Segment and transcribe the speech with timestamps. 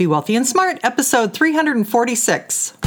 [0.00, 2.79] Be Wealthy and Smart, episode 346.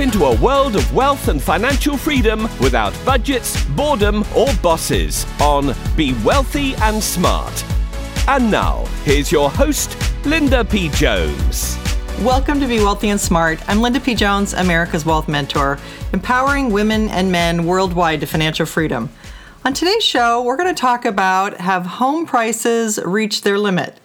[0.00, 6.14] Into a world of wealth and financial freedom without budgets, boredom, or bosses on Be
[6.24, 7.64] Wealthy and Smart.
[8.26, 9.94] And now, here's your host,
[10.24, 10.88] Linda P.
[10.88, 11.76] Jones.
[12.22, 13.60] Welcome to Be Wealthy and Smart.
[13.68, 14.14] I'm Linda P.
[14.14, 15.78] Jones, America's Wealth Mentor,
[16.14, 19.10] empowering women and men worldwide to financial freedom.
[19.66, 24.00] On today's show, we're going to talk about have home prices reached their limit?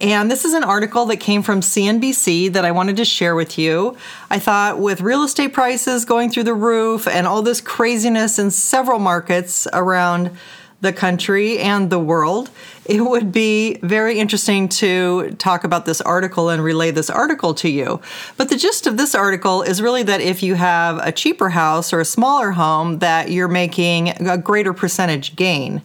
[0.00, 3.58] And this is an article that came from CNBC that I wanted to share with
[3.58, 3.96] you.
[4.28, 8.50] I thought with real estate prices going through the roof and all this craziness in
[8.50, 10.36] several markets around
[10.82, 12.50] the country and the world,
[12.84, 17.68] it would be very interesting to talk about this article and relay this article to
[17.68, 18.00] you.
[18.36, 21.94] But the gist of this article is really that if you have a cheaper house
[21.94, 25.80] or a smaller home, that you're making a greater percentage gain.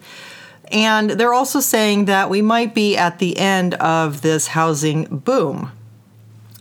[0.71, 5.71] And they're also saying that we might be at the end of this housing boom.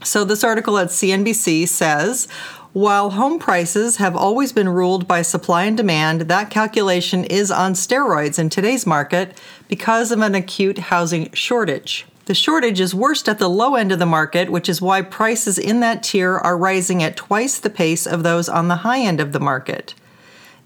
[0.03, 2.27] So, this article at CNBC says
[2.73, 7.73] while home prices have always been ruled by supply and demand, that calculation is on
[7.73, 9.37] steroids in today's market
[9.67, 12.05] because of an acute housing shortage.
[12.27, 15.57] The shortage is worst at the low end of the market, which is why prices
[15.57, 19.19] in that tier are rising at twice the pace of those on the high end
[19.19, 19.93] of the market.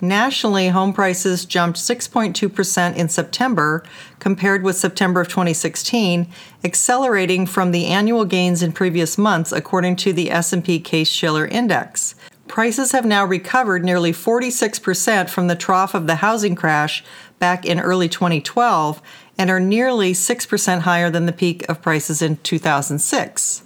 [0.02, 3.84] Nationally, home prices jumped 6.2% in September
[4.20, 6.28] compared with September of 2016,
[6.64, 12.16] accelerating from the annual gains in previous months according to the S&P Case-Shiller index.
[12.48, 17.04] Prices have now recovered nearly 46% from the trough of the housing crash
[17.40, 19.02] back in early 2012
[19.38, 23.64] and are nearly 6% higher than the peak of prices in 2006.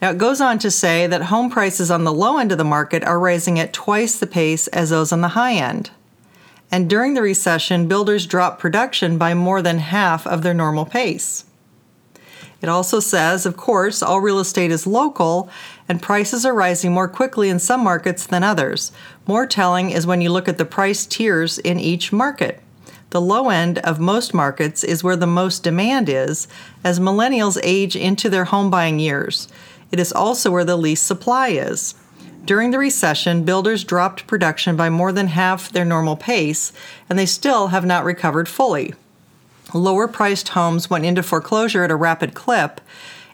[0.00, 2.64] Now, it goes on to say that home prices on the low end of the
[2.64, 5.90] market are rising at twice the pace as those on the high end.
[6.70, 11.44] And during the recession, builders dropped production by more than half of their normal pace.
[12.60, 15.48] It also says, of course, all real estate is local
[15.88, 18.90] and prices are rising more quickly in some markets than others.
[19.26, 22.60] More telling is when you look at the price tiers in each market.
[23.10, 26.46] The low end of most markets is where the most demand is
[26.84, 29.48] as millennials age into their home buying years.
[29.90, 31.94] It is also where the least supply is.
[32.44, 36.72] During the recession, builders dropped production by more than half their normal pace,
[37.08, 38.94] and they still have not recovered fully.
[39.74, 42.80] Lower priced homes went into foreclosure at a rapid clip,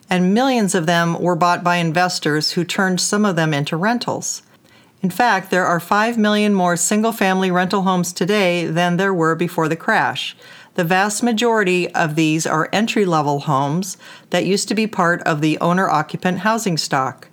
[0.09, 4.41] and millions of them were bought by investors who turned some of them into rentals.
[5.01, 9.35] In fact, there are 5 million more single family rental homes today than there were
[9.35, 10.35] before the crash.
[10.75, 13.97] The vast majority of these are entry level homes
[14.31, 17.29] that used to be part of the owner occupant housing stock.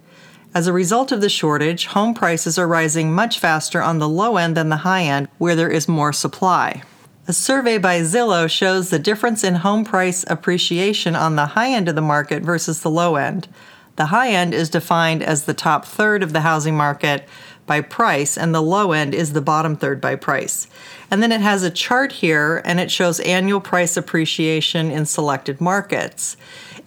[0.54, 4.36] As a result of the shortage, home prices are rising much faster on the low
[4.36, 6.82] end than the high end, where there is more supply.
[7.26, 11.88] A survey by Zillow shows the difference in home price appreciation on the high end
[11.88, 13.48] of the market versus the low end.
[13.96, 17.28] The high end is defined as the top third of the housing market
[17.66, 20.66] by price, and the low end is the bottom third by price.
[21.10, 25.60] And then it has a chart here, and it shows annual price appreciation in selected
[25.60, 26.36] markets.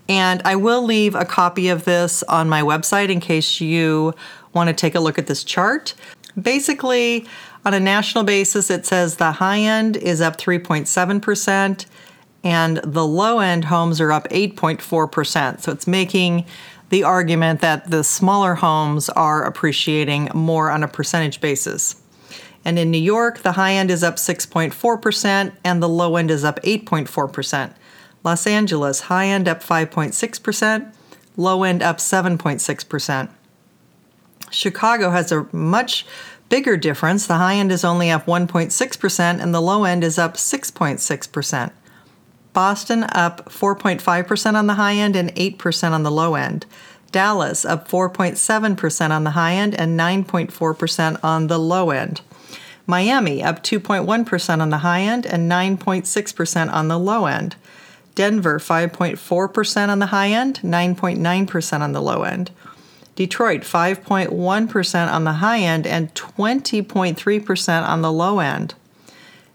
[0.07, 4.13] And I will leave a copy of this on my website in case you
[4.53, 5.93] want to take a look at this chart.
[6.39, 7.25] Basically,
[7.65, 11.85] on a national basis, it says the high end is up 3.7%,
[12.43, 15.61] and the low end homes are up 8.4%.
[15.61, 16.45] So it's making
[16.89, 22.01] the argument that the smaller homes are appreciating more on a percentage basis.
[22.63, 26.43] And in New York, the high end is up 6.4% and the low end is
[26.43, 27.73] up 8.4%.
[28.23, 30.93] Los Angeles, high end up 5.6%,
[31.37, 33.29] low end up 7.6%.
[34.49, 36.05] Chicago has a much
[36.49, 37.27] bigger difference.
[37.27, 41.71] The high end is only up 1.6% and the low end is up 6.6%.
[42.55, 46.65] Boston up 4.5% on the high end and 8% on the low end.
[47.11, 52.21] Dallas up 4.7% on the high end and 9.4% on the low end.
[52.87, 57.55] Miami up 2.1% on the high end and 9.6% on the low end.
[58.15, 62.51] Denver 5.4% on the high end, 9.9% on the low end.
[63.15, 68.75] Detroit 5.1% on the high end and 20.3% on the low end.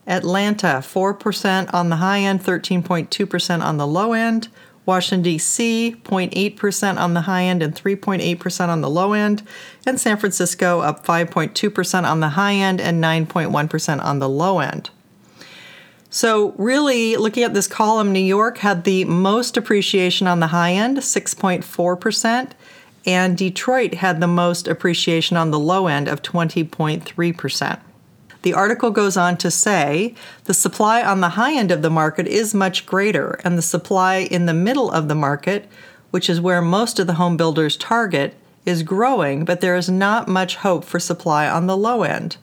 [0.07, 4.49] Atlanta 4% on the high end, 13.2% on the low end.
[4.87, 9.43] Washington, D.C., 0.8% on the high end and 3.8% on the low end,
[9.87, 14.91] and San Francisco up 5.2% on the high end and 9.1% on the low end.
[16.09, 20.73] So, really, looking at this column, New York had the most appreciation on the high
[20.73, 22.51] end, 6.4%,
[23.07, 27.81] and Detroit had the most appreciation on the low end of 20.3%.
[28.43, 30.15] The article goes on to say
[30.45, 34.17] the supply on the high end of the market is much greater, and the supply
[34.17, 35.69] in the middle of the market,
[36.11, 38.35] which is where most of the home builders target,
[38.65, 42.37] is growing, but there is not much hope for supply on the low end.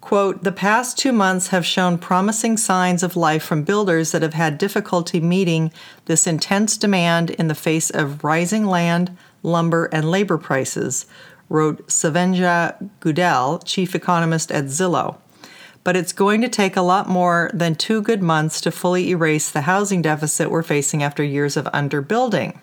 [0.00, 4.34] Quote, the past two months have shown promising signs of life from builders that have
[4.34, 5.72] had difficulty meeting
[6.06, 11.06] this intense demand in the face of rising land, lumber, and labor prices,
[11.52, 15.18] wrote Svenja Gudell, chief economist at Zillow.
[15.84, 19.50] But it's going to take a lot more than two good months to fully erase
[19.50, 22.58] the housing deficit we're facing after years of underbuilding.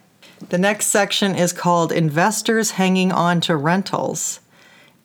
[0.49, 4.39] The next section is called Investors Hanging On to Rentals.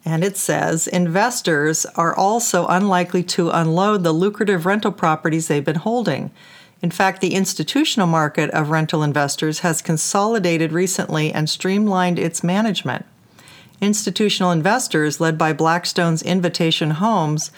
[0.04, 5.76] And it says investors are also unlikely to unload the lucrative rental properties they've been
[5.76, 6.30] holding.
[6.80, 13.06] In fact, the institutional market of rental investors has consolidated recently and streamlined its management.
[13.84, 17.52] Institutional investors, led by Blackstone's Invitation Homes,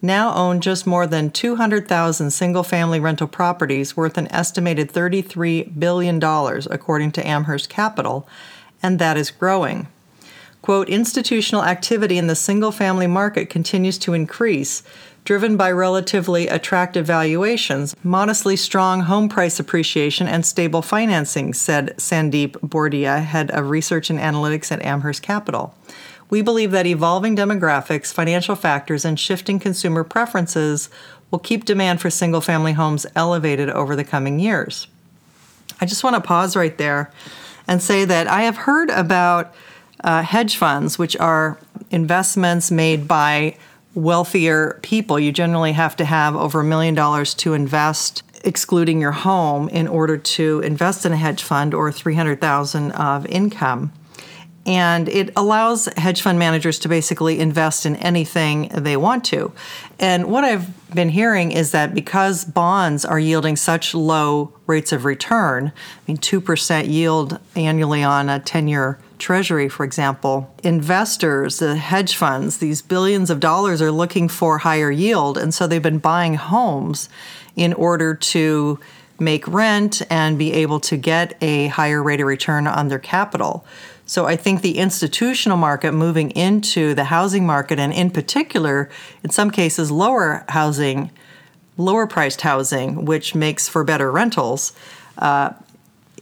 [0.00, 6.22] now own just more than 200,000 single family rental properties worth an estimated $33 billion,
[6.70, 8.28] according to Amherst Capital,
[8.80, 9.88] and that is growing.
[10.62, 14.84] Quote, institutional activity in the single family market continues to increase,
[15.24, 22.52] driven by relatively attractive valuations, modestly strong home price appreciation, and stable financing, said Sandeep
[22.60, 25.74] Bordia, head of research and analytics at Amherst Capital.
[26.30, 30.88] We believe that evolving demographics, financial factors, and shifting consumer preferences
[31.30, 34.86] will keep demand for single family homes elevated over the coming years.
[35.80, 37.10] I just want to pause right there
[37.66, 39.52] and say that I have heard about
[40.04, 41.58] uh, hedge funds, which are
[41.90, 43.56] investments made by
[43.94, 45.18] wealthier people.
[45.18, 49.86] You generally have to have over a million dollars to invest, excluding your home, in
[49.86, 53.92] order to invest in a hedge fund or 300,000 of income.
[54.64, 59.52] And it allows hedge fund managers to basically invest in anything they want to.
[59.98, 65.04] And what I've been hearing is that because bonds are yielding such low rates of
[65.04, 71.76] return, I mean, 2% yield annually on a 10 year Treasury, for example, investors, the
[71.76, 75.38] hedge funds, these billions of dollars are looking for higher yield.
[75.38, 77.08] And so they've been buying homes
[77.54, 78.80] in order to
[79.20, 83.64] make rent and be able to get a higher rate of return on their capital.
[84.12, 88.90] So I think the institutional market moving into the housing market, and in particular,
[89.24, 91.10] in some cases, lower housing,
[91.78, 94.74] lower priced housing, which makes for better rentals,
[95.16, 95.54] uh,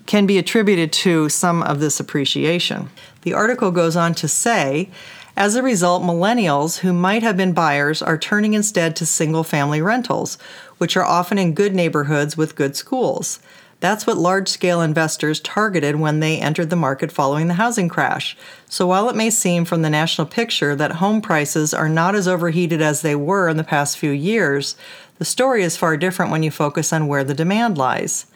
[0.06, 2.90] can be attributed to some of this appreciation.
[3.22, 4.88] The article goes on to say,
[5.36, 9.82] as a result, millennials who might have been buyers are turning instead to single family
[9.82, 10.38] rentals,
[10.78, 13.40] which are often in good neighborhoods with good schools.
[13.80, 18.36] That's what large scale investors targeted when they entered the market following the housing crash.
[18.68, 22.28] So while it may seem from the national picture that home prices are not as
[22.28, 24.76] overheated as they were in the past few years,
[25.18, 28.26] the story is far different when you focus on where the demand lies.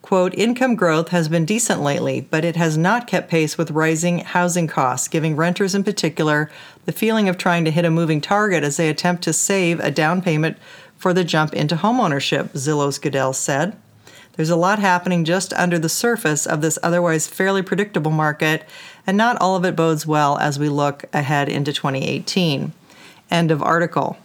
[0.00, 4.18] Quote, income growth has been decent lately, but it has not kept pace with rising
[4.18, 6.50] housing costs, giving renters in particular
[6.84, 9.90] the feeling of trying to hit a moving target as they attempt to save a
[9.90, 10.56] down payment
[10.98, 13.76] for the jump into homeownership, Zillow's Gudell said.
[14.36, 18.68] There's a lot happening just under the surface of this otherwise fairly predictable market,
[19.06, 22.72] and not all of it bodes well as we look ahead into 2018.
[23.30, 24.18] End of article.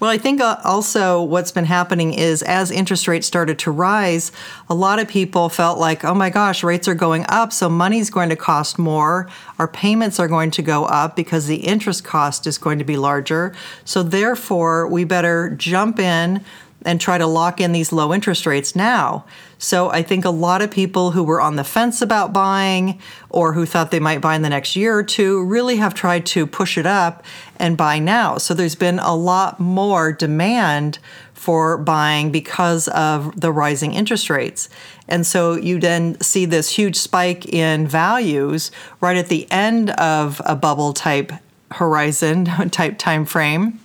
[0.00, 4.32] Well, I think uh, also what's been happening is as interest rates started to rise,
[4.70, 8.08] a lot of people felt like, oh my gosh, rates are going up, so money's
[8.08, 9.28] going to cost more.
[9.58, 12.96] Our payments are going to go up because the interest cost is going to be
[12.96, 13.54] larger.
[13.84, 16.42] So, therefore, we better jump in
[16.84, 19.24] and try to lock in these low interest rates now.
[19.58, 23.52] So I think a lot of people who were on the fence about buying or
[23.52, 26.46] who thought they might buy in the next year or two really have tried to
[26.46, 27.22] push it up
[27.58, 28.38] and buy now.
[28.38, 30.98] So there's been a lot more demand
[31.34, 34.68] for buying because of the rising interest rates.
[35.08, 38.70] And so you then see this huge spike in values
[39.00, 41.32] right at the end of a bubble type
[41.72, 43.78] horizon type time frame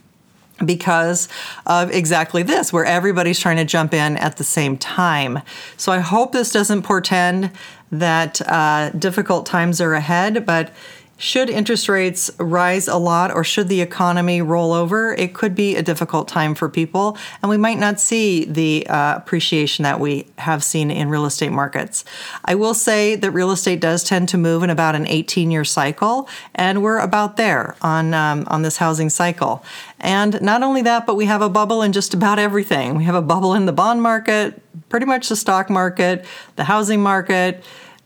[0.63, 1.27] because
[1.65, 5.41] of exactly this, where everybody's trying to jump in at the same time.
[5.75, 7.51] So I hope this doesn't portend
[7.91, 10.71] that uh, difficult times are ahead, but
[11.17, 15.75] should interest rates rise a lot or should the economy roll over, it could be
[15.75, 20.27] a difficult time for people, and we might not see the uh, appreciation that we
[20.39, 22.03] have seen in real estate markets.
[22.43, 25.63] I will say that real estate does tend to move in about an 18 year
[25.63, 29.63] cycle, and we're about there on, um, on this housing cycle.
[30.01, 32.95] And not only that, but we have a bubble in just about everything.
[32.95, 36.25] We have a bubble in the bond market, pretty much the stock market,
[36.57, 37.63] the housing market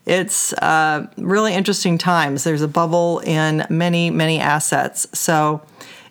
[0.10, 2.44] it's uh, really interesting times.
[2.44, 5.06] There's a bubble in many, many assets.
[5.14, 5.62] So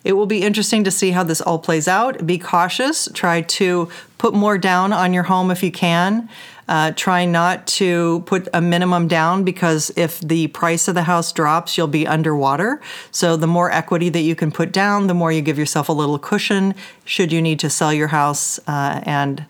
[0.05, 2.25] it will be interesting to see how this all plays out.
[2.25, 3.09] Be cautious.
[3.13, 6.29] Try to put more down on your home if you can.
[6.69, 11.33] Uh, try not to put a minimum down because if the price of the house
[11.33, 12.79] drops, you'll be underwater.
[13.11, 15.93] So, the more equity that you can put down, the more you give yourself a
[15.93, 16.75] little cushion
[17.05, 19.45] should you need to sell your house uh, and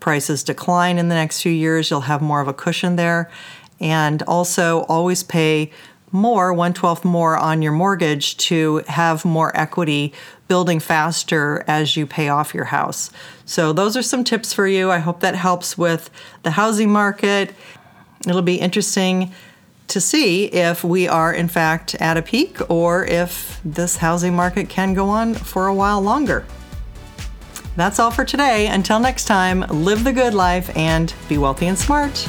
[0.00, 1.90] prices decline in the next few years.
[1.90, 3.30] You'll have more of a cushion there
[3.80, 5.70] and also always pay
[6.12, 10.12] more, one twelfth more on your mortgage to have more equity
[10.48, 13.10] building faster as you pay off your house.
[13.44, 14.90] So, those are some tips for you.
[14.90, 16.10] I hope that helps with
[16.42, 17.54] the housing market.
[18.26, 19.32] It'll be interesting
[19.86, 24.68] to see if we are, in fact, at a peak or if this housing market
[24.68, 26.44] can go on for a while longer.
[27.76, 28.66] That's all for today.
[28.66, 32.28] Until next time, live the good life and be wealthy and smart.